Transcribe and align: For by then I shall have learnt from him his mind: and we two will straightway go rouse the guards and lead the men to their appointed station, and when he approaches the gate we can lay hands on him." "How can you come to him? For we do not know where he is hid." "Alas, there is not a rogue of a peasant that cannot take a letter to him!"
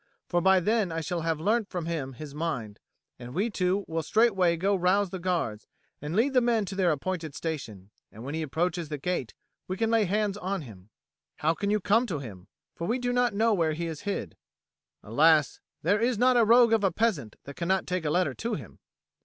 For 0.27 0.41
by 0.41 0.59
then 0.59 0.91
I 0.91 0.99
shall 0.99 1.21
have 1.21 1.39
learnt 1.39 1.69
from 1.69 1.85
him 1.85 2.13
his 2.13 2.33
mind: 2.33 2.79
and 3.19 3.35
we 3.35 3.51
two 3.51 3.85
will 3.87 4.01
straightway 4.01 4.57
go 4.57 4.75
rouse 4.75 5.11
the 5.11 5.19
guards 5.19 5.67
and 6.01 6.15
lead 6.15 6.33
the 6.33 6.41
men 6.41 6.65
to 6.65 6.75
their 6.75 6.91
appointed 6.91 7.35
station, 7.35 7.91
and 8.11 8.23
when 8.23 8.33
he 8.33 8.41
approaches 8.41 8.89
the 8.89 8.97
gate 8.97 9.35
we 9.67 9.77
can 9.77 9.91
lay 9.91 10.05
hands 10.05 10.37
on 10.37 10.63
him." 10.63 10.89
"How 11.35 11.53
can 11.53 11.69
you 11.69 11.79
come 11.79 12.07
to 12.07 12.17
him? 12.17 12.47
For 12.73 12.87
we 12.87 12.97
do 12.97 13.13
not 13.13 13.35
know 13.35 13.53
where 13.53 13.73
he 13.73 13.85
is 13.85 14.01
hid." 14.01 14.35
"Alas, 15.03 15.59
there 15.83 15.99
is 16.01 16.17
not 16.17 16.35
a 16.35 16.45
rogue 16.45 16.73
of 16.73 16.83
a 16.83 16.91
peasant 16.91 17.35
that 17.43 17.55
cannot 17.55 17.85
take 17.85 18.03
a 18.03 18.09
letter 18.09 18.33
to 18.33 18.55
him!" 18.55 18.79